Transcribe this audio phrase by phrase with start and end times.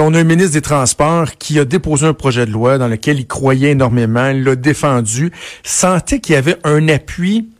[0.00, 3.20] On a un ministre des Transports qui a déposé un projet de loi dans lequel
[3.20, 5.30] il croyait énormément, l'a défendu,
[5.62, 7.50] sentait qu'il y avait un appui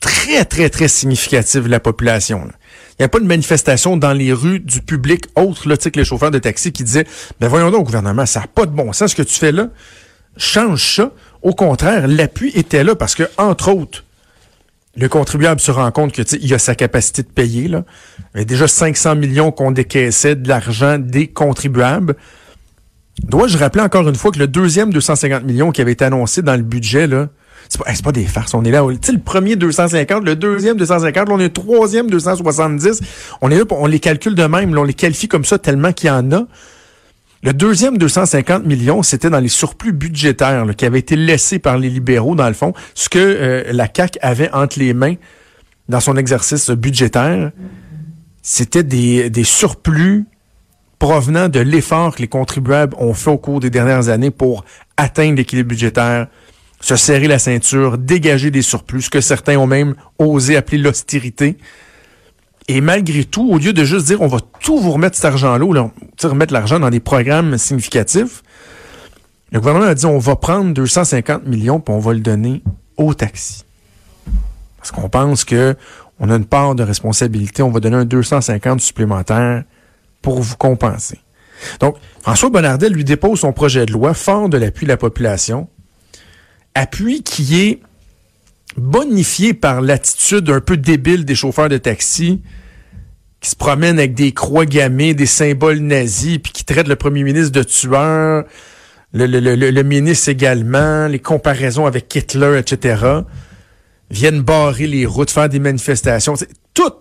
[0.00, 2.42] très, très, très significatif de la population.
[2.98, 6.32] Il n'y a pas de manifestation dans les rues du public autre que les chauffeurs
[6.32, 7.06] de taxi qui disaient
[7.38, 9.68] Ben voyons donc, gouvernement, ça n'a pas de bon sens ce que tu fais là.
[10.36, 11.12] Change ça.
[11.42, 14.04] Au contraire, l'appui était là parce que, entre autres,
[14.96, 17.68] le contribuable se rend compte que il a sa capacité de payer.
[17.68, 17.84] Là.
[18.34, 22.16] Il y a déjà 500 millions qu'on décaissait de l'argent des contribuables.
[23.22, 26.56] Dois-je rappeler encore une fois que le deuxième 250 millions qui avait été annoncé dans
[26.56, 27.28] le budget, là,
[27.68, 28.54] c'est pas, pas des farces.
[28.54, 28.84] On est là.
[29.00, 33.00] Tu le premier 250, le deuxième 250, là, on est le troisième 270.
[33.40, 34.76] On est là, on les calcule de même.
[34.76, 36.46] on les qualifie comme ça tellement qu'il y en a.
[37.44, 41.88] Le deuxième 250 millions, c'était dans les surplus budgétaires qui avaient été laissés par les
[41.88, 45.14] libéraux, dans le fond, ce que euh, la CAQ avait entre les mains
[45.88, 47.52] dans son exercice budgétaire.
[48.42, 50.24] C'était des, des surplus
[50.98, 54.64] provenant de l'effort que les contribuables ont fait au cours des dernières années pour
[54.96, 56.26] atteindre l'équilibre budgétaire,
[56.80, 61.56] se serrer la ceinture, dégager des surplus, ce que certains ont même osé appeler l'austérité.
[62.68, 65.90] Et malgré tout, au lieu de juste dire on va tout vous remettre cet argent-là,
[66.22, 68.42] remettre l'argent dans des programmes significatifs,
[69.50, 72.62] le gouvernement a dit on va prendre 250 millions puis on va le donner
[72.98, 73.64] aux taxis.
[74.76, 75.74] Parce qu'on pense que
[76.20, 79.64] on a une part de responsabilité, on va donner un 250 supplémentaire
[80.20, 81.20] pour vous compenser.
[81.80, 85.68] Donc, François Bonnardel lui dépose son projet de loi fort de l'appui de la population,
[86.74, 87.80] appui qui est
[88.78, 92.42] bonifié par l'attitude un peu débile des chauffeurs de taxi
[93.40, 97.22] qui se promènent avec des croix gammées, des symboles nazis, puis qui traitent le premier
[97.22, 98.44] ministre de tueur,
[99.12, 103.22] le, le, le, le ministre également, les comparaisons avec Hitler, etc.,
[104.10, 106.34] viennent barrer les routes, faire des manifestations,
[106.74, 106.92] tout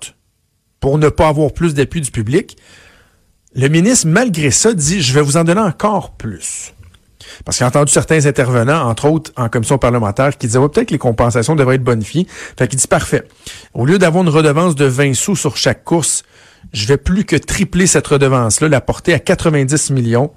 [0.79, 2.57] pour ne pas avoir plus d'appui du public.
[3.55, 6.73] Le ministre, malgré ça, dit, je vais vous en donner encore plus.
[7.45, 10.93] Parce qu'il a entendu certains intervenants, entre autres en commission parlementaire, qui disaient peut-être que
[10.93, 12.27] les compensations devraient être bonifiées.
[12.57, 13.23] Fait qu'il dit parfait.
[13.73, 16.23] Au lieu d'avoir une redevance de 20 sous sur chaque course,
[16.73, 20.31] je vais plus que tripler cette redevance-là, la porter à 90 millions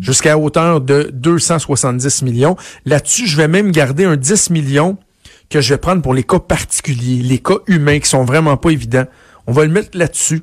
[0.00, 2.56] jusqu'à hauteur de 270 millions.
[2.84, 4.98] Là-dessus, je vais même garder un 10 millions
[5.50, 8.70] que je vais prendre pour les cas particuliers, les cas humains qui sont vraiment pas
[8.70, 9.06] évidents.
[9.46, 10.42] On va le mettre là-dessus.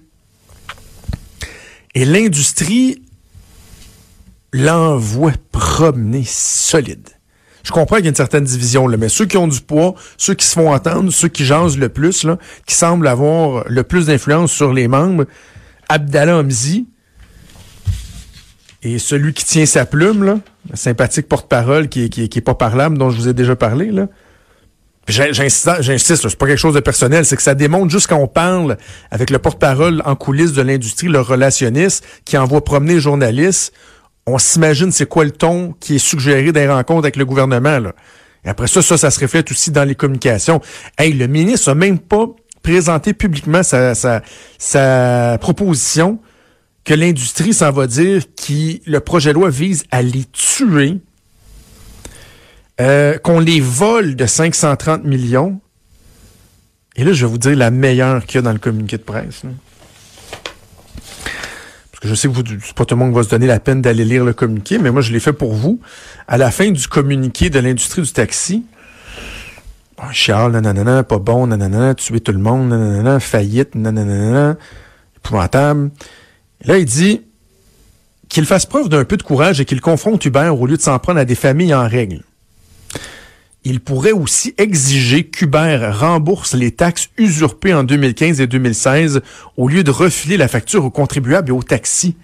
[1.93, 3.03] Et l'industrie
[4.55, 7.09] l'envoie promener solide.
[7.63, 10.35] Je comprends qu'il y a une certaine division, mais ceux qui ont du poids, ceux
[10.35, 14.05] qui se font entendre, ceux qui jasent le plus, là, qui semblent avoir le plus
[14.05, 15.25] d'influence sur les membres,
[15.89, 16.87] Abdallah Hamzi
[18.83, 22.97] et celui qui tient sa plume, le sympathique porte-parole qui, qui, qui est pas parlable,
[22.99, 24.07] dont je vous ai déjà parlé, là,
[25.07, 28.77] J'insiste, c'est pas quelque chose de personnel, c'est que ça démontre juste quand on parle
[29.11, 33.71] avec le porte-parole en coulisses de l'industrie, le relationniste, qui envoie promener journalistes,
[34.25, 37.79] on s'imagine c'est quoi le ton qui est suggéré des rencontres avec le gouvernement.
[37.79, 37.93] Là.
[38.43, 40.61] Et après ça, ça, ça se reflète aussi dans les communications.
[40.97, 42.27] Hey, le ministre a même pas
[42.61, 43.93] présenté publiquement sa,
[44.57, 46.19] sa, proposition
[46.83, 50.97] que l'industrie s'en va dire que le projet de loi vise à les tuer,
[52.81, 55.59] euh, qu'on les vole de 530 millions.
[56.95, 59.03] Et là, je vais vous dire la meilleure qu'il y a dans le communiqué de
[59.03, 59.43] presse.
[62.05, 62.43] Je sais que vous,
[62.75, 65.01] pas tout le monde va se donner la peine d'aller lire le communiqué, mais moi,
[65.01, 65.79] je l'ai fait pour vous.
[66.27, 68.63] À la fin du communiqué de l'industrie du taxi,
[69.97, 74.55] oh, Charles, nanana, pas bon, nanana, tuer tout le monde, nanana, faillite, nanana,
[75.17, 75.89] épouvantable.
[76.63, 77.21] là, il dit
[78.29, 80.97] qu'il fasse preuve d'un peu de courage et qu'il confronte Uber au lieu de s'en
[80.99, 82.21] prendre à des familles en règle
[83.65, 89.21] il pourrait aussi exiger qu'Uber rembourse les taxes usurpées en 2015 et 2016
[89.57, 92.15] au lieu de refiler la facture aux contribuables et aux taxis.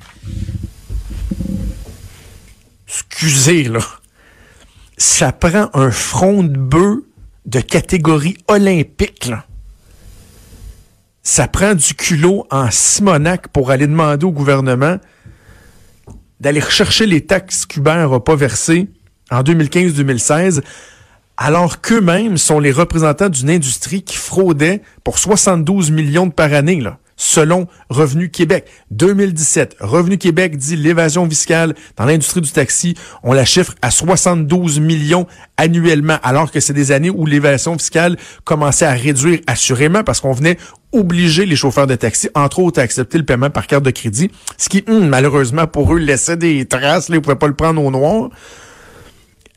[2.88, 3.81] Excusez, là.
[4.97, 7.00] Ça prend un front de bœuf
[7.47, 9.31] de catégorie olympique.
[11.23, 14.97] Ça prend du culot en Simonac pour aller demander au gouvernement
[16.40, 18.90] d'aller rechercher les taxes qu'Uber n'a pas versées
[19.32, 20.61] en 2015-2016
[21.43, 26.79] alors qu'eux-mêmes sont les représentants d'une industrie qui fraudait pour 72 millions de par année,
[26.79, 28.67] là, selon Revenu Québec.
[28.91, 34.79] 2017, Revenu Québec dit l'évasion fiscale dans l'industrie du taxi, on la chiffre à 72
[34.79, 35.26] millions
[35.58, 40.34] annuellement, alors que c'est des années où l'évasion fiscale commençait à réduire assurément parce qu'on
[40.34, 40.59] venait
[40.91, 44.29] obliger les chauffeurs de taxi, entre autres, à accepter le paiement par carte de crédit,
[44.59, 47.84] ce qui, hum, malheureusement pour eux, laissait des traces, là, ils pouvaient pas le prendre
[47.84, 48.29] au noir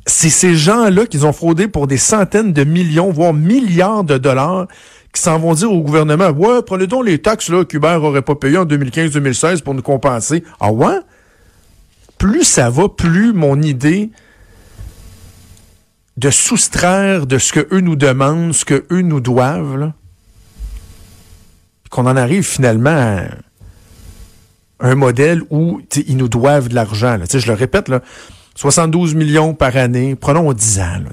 [0.07, 4.67] c'est ces gens-là qui ont fraudé pour des centaines de millions, voire milliards de dollars,
[5.13, 8.35] qui s'en vont dire au gouvernement, ouais, prenez donc les taxes là qu'Uber aurait pas
[8.35, 10.43] payé en 2015-2016 pour nous compenser.
[10.61, 10.99] Ah ouais?
[12.19, 14.11] plus ça va, plus mon idée
[16.17, 19.93] de soustraire de ce que eux nous demandent, ce que eux nous doivent,
[21.91, 23.25] qu'on en arrive finalement à
[24.81, 27.19] un modèle où ils nous doivent de l'argent.
[27.31, 28.01] Je le répète, là,
[28.55, 31.01] 72 millions par année, prenons 10 ans.
[31.05, 31.11] Là,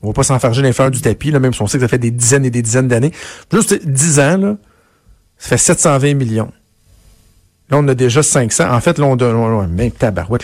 [0.00, 1.98] on va pas s'enfarger les fleurs du tapis, même si on sait que ça fait
[1.98, 3.12] des dizaines et des dizaines d'années.
[3.52, 4.56] Juste 10 ans,
[5.38, 6.52] ça fait 720 millions.
[7.70, 8.70] Là, on a déjà 500.
[8.70, 9.90] En fait, là, on, on, même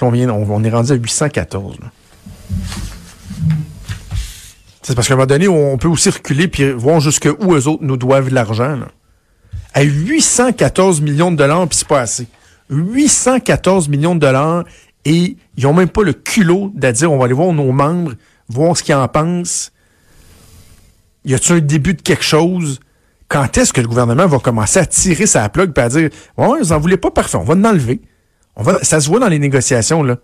[0.03, 1.79] on, vient, on, est rendu à 814.
[4.83, 7.83] C'est parce qu'à un moment donné, on peut aussi reculer puis voir jusqu'où eux autres
[7.83, 8.79] nous doivent de l'argent.
[9.73, 12.27] À 814 millions de dollars, puis c'est pas assez.
[12.69, 14.65] 814 millions de dollars
[15.05, 18.13] et ils ont même pas le culot de dire on va aller voir nos membres,
[18.49, 19.73] voir ce qu'ils en pensent.
[21.25, 22.81] Y a-t-il un début de quelque chose?
[23.29, 26.59] Quand est-ce que le gouvernement va commencer à tirer sa plug et à dire Ouais,
[26.59, 28.01] vous en voulez pas parfait, on va l'enlever.
[28.57, 30.19] On va, ça se voit dans les négociations, là.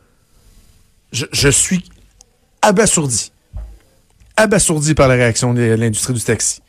[1.13, 1.85] Je, je suis
[2.63, 3.33] abasourdi
[4.41, 6.63] abasourdi par la réaction de l'industrie du taxi.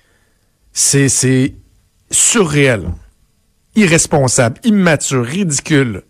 [0.74, 1.56] C'est, c'est
[2.10, 2.90] surréel,
[3.76, 6.04] irresponsable, immature, ridicule.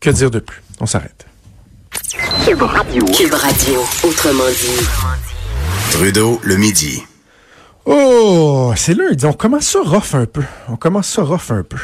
[0.00, 0.62] Que dire de plus?
[0.80, 1.26] On s'arrête.
[2.44, 3.04] Cube Radio.
[3.06, 4.86] Cube Radio, autrement dit.
[5.90, 7.02] Trudeau, le midi.
[7.84, 9.26] Oh, c'est lundi.
[9.26, 10.44] On commence ça rough un peu.
[10.68, 11.78] On commence ça rough un peu.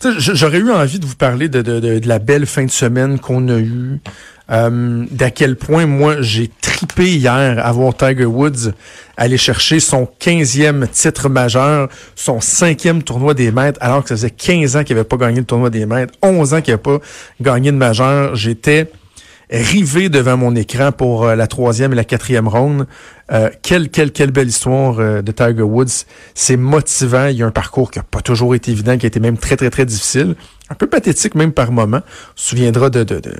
[0.00, 3.48] J'aurais eu envie de vous parler de, de, de, la belle fin de semaine qu'on
[3.48, 4.00] a eue.
[4.50, 8.72] Euh, d'à quel point moi j'ai tripé hier à voir Tiger Woods
[9.18, 14.30] aller chercher son 15e titre majeur, son cinquième tournoi des maîtres, alors que ça faisait
[14.30, 16.98] 15 ans qu'il n'avait pas gagné le tournoi des maîtres, 11 ans qu'il n'avait pas
[17.42, 18.36] gagné de majeur.
[18.36, 18.90] J'étais
[19.50, 22.86] rivé devant mon écran pour euh, la troisième et la quatrième ronde.
[23.30, 26.04] Euh, quelle, quelle, quelle belle histoire euh, de Tiger Woods.
[26.34, 27.26] C'est motivant.
[27.26, 29.36] Il y a un parcours qui n'a pas toujours été évident, qui a été même
[29.36, 30.34] très, très, très difficile.
[30.70, 32.00] Un peu pathétique même par moment.
[32.00, 33.34] On se souviendra de, de, de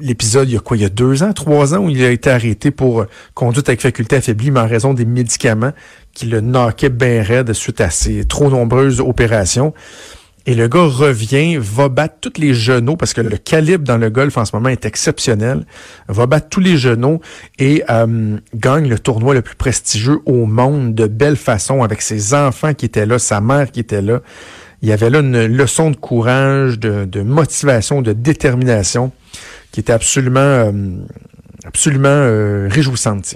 [0.00, 2.10] l'épisode il y a quoi, il y a deux ans, trois ans, où il a
[2.10, 5.72] été arrêté pour conduite avec faculté affaiblie, mais en raison des médicaments
[6.12, 9.74] qui le knoquaient bien raide suite à ses trop nombreuses opérations.
[10.48, 14.10] Et le gars revient, va battre tous les genoux, parce que le calibre dans le
[14.10, 15.66] golf en ce moment est exceptionnel,
[16.06, 17.20] va battre tous les genoux
[17.58, 22.32] et euh, gagne le tournoi le plus prestigieux au monde de belle façon, avec ses
[22.32, 24.20] enfants qui étaient là, sa mère qui était là.
[24.82, 29.10] Il y avait là une leçon de courage, de, motivation, de détermination
[29.72, 30.72] qui était absolument, euh,
[31.64, 33.34] absolument euh, réjouissante.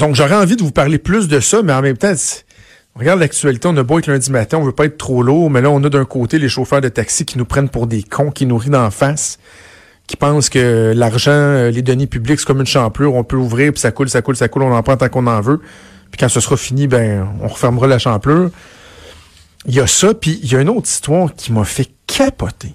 [0.00, 2.14] donc j'aurais envie de vous parler plus de ça, mais en même temps,
[2.96, 5.60] regarde l'actualité, on a beau être lundi matin, on veut pas être trop lourd, mais
[5.60, 8.30] là, on a d'un côté les chauffeurs de taxi qui nous prennent pour des cons,
[8.30, 9.38] qui nous rient d'en face,
[10.06, 13.72] qui pensent que l'argent, euh, les deniers publics, c'est comme une champlure, on peut ouvrir,
[13.72, 15.60] puis ça coule, ça coule, ça coule, on en prend tant qu'on en veut.
[16.10, 18.50] Puis quand ce sera fini, ben, on refermera la champlure.
[19.64, 22.74] Il y a ça, puis il y a une autre histoire qui m'a fait capoter.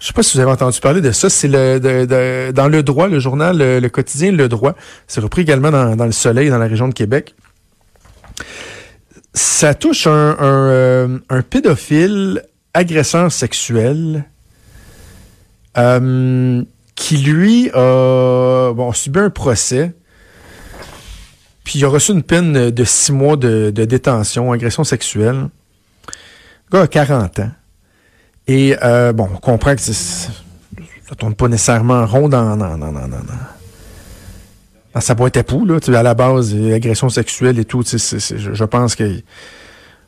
[0.00, 1.28] Je sais pas si vous avez entendu parler de ça.
[1.28, 4.74] C'est le dans le droit, le journal, le, quotidien Le Droit.
[5.06, 7.34] C'est repris également dans, dans, le Soleil, dans la région de Québec
[9.34, 12.42] ça touche un, euh, un, pédophile
[12.72, 14.24] agresseur sexuel
[15.76, 16.62] euh,
[16.94, 19.92] qui, lui, a bon, subi un procès.
[21.64, 25.48] Puis il a reçu une peine de six mois de, détention, agression sexuelle.
[26.70, 27.50] Le gars a 40 ans.
[28.46, 30.30] Et euh, bon, on comprend que ça
[31.18, 33.18] tourne pas nécessairement rond dans, dans, dans, dans, dans
[35.00, 39.04] sa boîte à poux, là, à la base, agression sexuelle et tout, je, pense que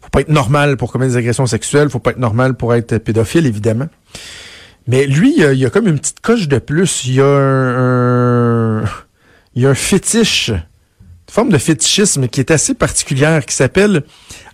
[0.00, 2.98] faut pas être normal pour commettre des agressions sexuelles, faut pas être normal pour être
[2.98, 3.88] pédophile, évidemment.
[4.86, 7.04] Mais lui, il y a, comme une petite coche de plus.
[7.06, 8.84] Il y a un,
[9.56, 14.04] il y a un fétiche, une forme de fétichisme qui est assez particulière, qui s'appelle,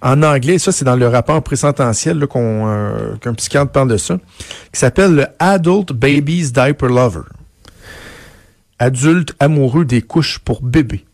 [0.00, 4.16] en anglais, ça c'est dans le rapport présententiel euh, qu'un psychiatre parle de ça,
[4.72, 7.20] qui s'appelle le Adult Babies Diaper Lover
[8.82, 11.04] adulte amoureux des couches pour bébés.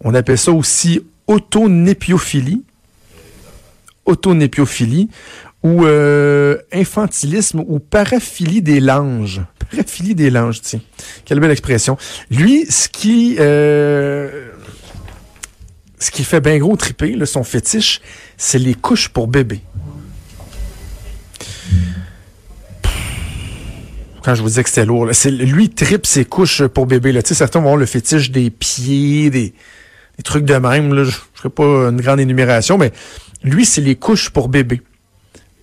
[0.00, 2.64] On appelle ça aussi autonéphiophilie,
[4.04, 5.08] autonéphiophilie
[5.62, 9.42] ou euh, infantilisme ou paraphilie des langes.
[9.70, 10.80] Paraphilie des langes, tiens.
[11.24, 11.96] Quelle belle expression.
[12.30, 14.50] Lui, ce qui euh,
[16.00, 18.00] ce qui fait bien gros triper, son fétiche,
[18.36, 19.60] c'est les couches pour bébés.
[24.22, 27.12] Quand je vous disais que c'était lourd, c'est lui tripe ses couches pour bébé.
[27.12, 27.20] Là.
[27.24, 29.54] Certains vont avoir le fétiche des pieds, des,
[30.24, 30.94] trucs de même.
[30.94, 31.04] Là.
[31.04, 32.92] Je ne ferai pas une grande énumération, mais
[33.42, 34.82] lui, c'est les couches pour bébé.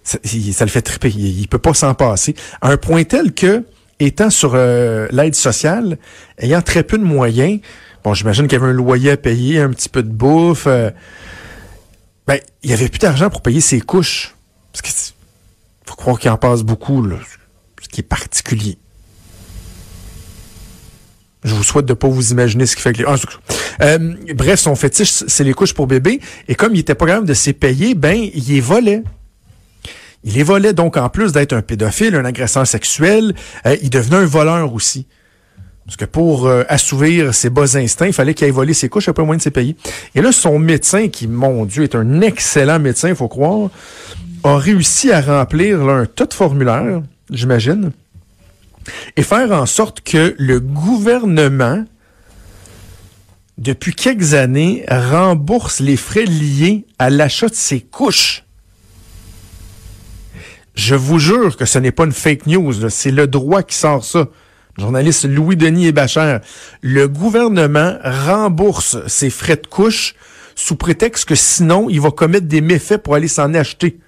[0.04, 0.20] Ça,
[0.66, 1.10] le fait triper.
[1.10, 2.36] Il, ne peut pas s'en passer.
[2.62, 3.64] À un point tel que,
[4.00, 5.98] étant sur euh, l'aide sociale,
[6.40, 7.60] ayant très peu de moyens,
[8.04, 10.90] bon, j'imagine qu'il y avait un loyer à payer, un petit peu de bouffe, euh,
[12.28, 14.36] ben, il y avait plus d'argent pour payer ses couches.
[14.72, 14.90] Parce que
[15.86, 17.18] faut croire qu'il en passe beaucoup, là,
[17.82, 18.78] ce qui est particulier.
[21.44, 23.06] Je vous souhaite de pas vous imaginer ce qui fait que les...
[23.80, 23.98] Ah,
[24.36, 26.20] bref, son fétiche, c'est les couches pour bébé.
[26.50, 29.04] Et comme il était pas capable de s'y payer, ben, il les volait.
[30.26, 33.34] Il les volait donc en plus d'être un pédophile, un agresseur sexuel,
[33.66, 35.08] euh, il devenait un voleur aussi.
[35.86, 39.08] Parce que pour euh, assouvir ses bas instincts, il fallait qu'il aille voler ses couches,
[39.08, 39.78] un peu moins de ses pays.
[40.14, 43.70] Et là, son médecin, qui, mon Dieu, est un excellent médecin, il faut croire,
[44.44, 47.92] a réussi à remplir un tas de formulaires, j'imagine,
[49.16, 51.86] et faire en sorte que le gouvernement,
[53.58, 58.44] depuis quelques années, rembourse les frais liés à l'achat de ses couches.
[60.76, 64.06] Je vous jure que ce n'est pas une fake news, c'est le droit qui sort
[64.06, 64.28] ça.
[64.78, 66.40] journaliste Louis-Denis Hébachère.
[66.82, 70.16] Le gouvernement rembourse ses frais de couche
[70.56, 74.00] sous prétexte que sinon, il va commettre des méfaits pour aller s'en acheter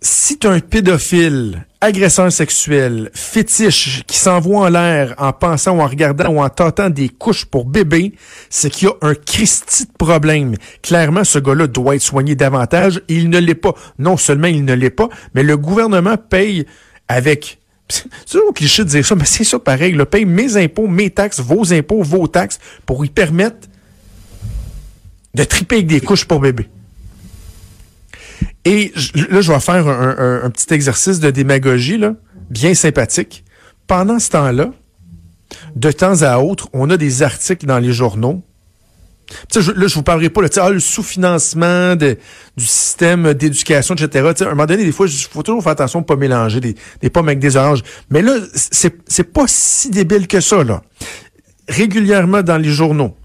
[0.00, 5.86] si tu un pédophile, agresseur sexuel, fétiche, qui s'envoie en l'air en pensant ou en
[5.86, 8.14] regardant ou en tentant des couches pour bébé,
[8.48, 10.54] c'est qu'il y a un Christi de problème.
[10.82, 13.74] Clairement, ce gars-là doit être soigné davantage et il ne l'est pas.
[13.98, 16.64] Non seulement il ne l'est pas, mais le gouvernement paye
[17.08, 17.58] avec
[18.26, 19.92] c'est un cliché de dire ça, mais c'est ça pareil.
[19.92, 23.66] Le paye mes impôts, mes taxes, vos impôts, vos taxes, pour y permettre
[25.34, 26.68] de triper avec des couches pour bébé.
[28.64, 28.92] Et
[29.30, 32.14] là, je vais faire un, petit exercice de démagogie, là,
[32.50, 33.44] bien sympathique.
[33.86, 34.70] Pendant ce temps-là,
[35.76, 38.42] de temps à autre, on a des articles dans les journaux.
[39.54, 42.16] je, là, je vous parlerai pas ah, le sous-financement du
[42.58, 44.32] système d'éducation, etc.
[44.40, 46.74] à un moment donné, des fois, il faut toujours faire attention de pas mélanger des,
[47.00, 47.82] des pommes avec des oranges.
[48.10, 50.62] Mais là, c'est pas si débile que ça.
[50.64, 50.82] Là.
[51.68, 53.16] Régulièrement dans les journaux,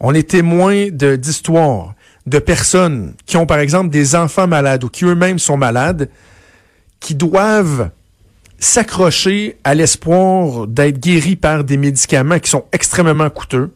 [0.00, 1.94] on est témoin d'histoires
[2.28, 6.08] de personnes qui ont, par exemple, des enfants malades ou qui eux-mêmes sont malades,
[7.00, 7.90] qui doivent
[8.58, 13.70] s'accrocher à l'espoir d'être guéris par des médicaments qui sont extrêmement coûteux,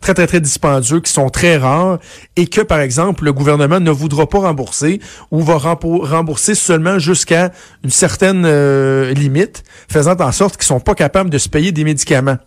[0.00, 1.98] très, très, très dispendieux, qui sont très rares,
[2.36, 7.52] et que, par exemple, le gouvernement ne voudra pas rembourser ou va rembourser seulement jusqu'à
[7.82, 11.84] une certaine euh, limite, faisant en sorte qu'ils sont pas capables de se payer des
[11.84, 12.38] médicaments.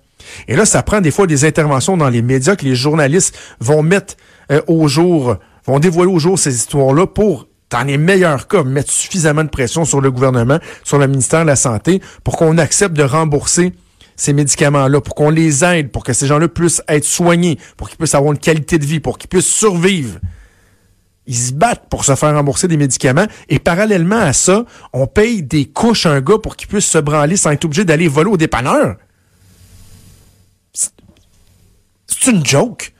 [0.47, 3.81] Et là, ça prend des fois des interventions dans les médias que les journalistes vont
[3.81, 4.15] mettre
[4.51, 8.91] euh, au jour, vont dévoiler au jour ces histoires-là pour dans les meilleurs cas, mettre
[8.91, 12.95] suffisamment de pression sur le gouvernement, sur le ministère de la Santé, pour qu'on accepte
[12.95, 13.73] de rembourser
[14.15, 17.97] ces médicaments-là, pour qu'on les aide, pour que ces gens-là puissent être soignés, pour qu'ils
[17.97, 20.19] puissent avoir une qualité de vie, pour qu'ils puissent survivre.
[21.27, 23.27] Ils se battent pour se faire rembourser des médicaments.
[23.49, 26.97] Et parallèlement à ça, on paye des couches à un gars pour qu'il puisse se
[26.97, 28.95] branler sans être obligé d'aller voler au dépanneur.
[30.73, 32.93] C'est une joke.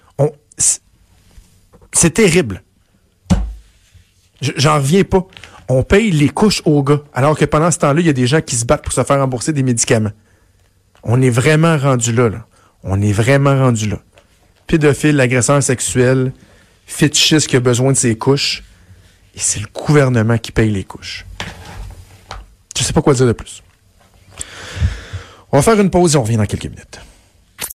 [1.97, 2.61] C'est terrible.
[4.39, 5.25] J'en reviens pas.
[5.67, 8.27] On paye les couches aux gars, alors que pendant ce temps-là, il y a des
[8.27, 10.11] gens qui se battent pour se faire rembourser des médicaments.
[11.01, 12.45] On est vraiment rendu là, là.
[12.83, 13.97] On est vraiment rendu là.
[14.67, 16.33] Pédophile, agresseur sexuel,
[16.85, 18.63] fétichiste qui a besoin de ses couches.
[19.33, 21.25] Et c'est le gouvernement qui paye les couches.
[22.77, 23.63] Je sais pas quoi dire de plus.
[25.51, 26.99] On va faire une pause et on revient dans quelques minutes.